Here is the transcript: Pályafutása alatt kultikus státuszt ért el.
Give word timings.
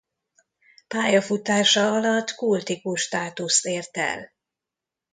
Pályafutása 0.87 1.91
alatt 1.91 2.31
kultikus 2.35 3.01
státuszt 3.01 3.65
ért 3.65 3.97
el. 3.97 4.31